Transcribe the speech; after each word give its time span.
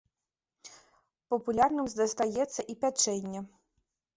Папулярным 1.35 1.87
застаецца 1.99 2.61
і 2.75 2.77
пячэнне. 2.85 3.39